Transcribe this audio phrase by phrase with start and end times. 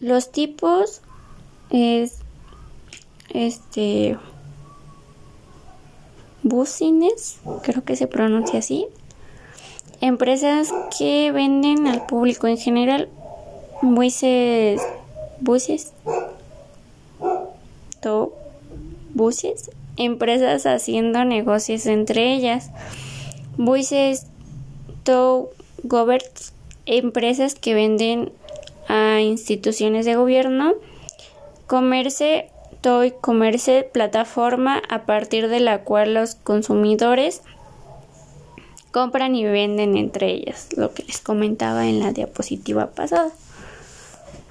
[0.00, 1.02] Los tipos
[1.68, 2.20] es
[3.28, 4.16] este
[6.42, 8.86] bucines, creo que se pronuncia así.
[10.00, 13.10] Empresas que venden al público en general
[13.82, 14.80] buses,
[15.40, 15.92] buses,
[18.00, 18.32] to,
[19.12, 22.70] buses, empresas haciendo negocios entre ellas.
[23.58, 24.26] Buses,
[25.04, 25.50] to,
[25.82, 26.54] governments,
[26.86, 28.32] empresas que venden
[28.90, 30.74] a instituciones de gobierno.
[31.68, 32.50] Comerse,
[32.80, 37.42] toy, comerse, plataforma a partir de la cual los consumidores
[38.90, 43.30] compran y venden entre ellas, lo que les comentaba en la diapositiva pasada.